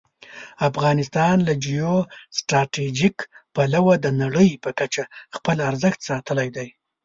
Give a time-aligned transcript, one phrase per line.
[0.69, 1.95] افغانستان له جیو
[2.37, 3.17] سټراټژيک
[3.53, 5.03] پلوه د نړۍ په کچه
[5.35, 6.67] خپل ارزښت ساتلی دی.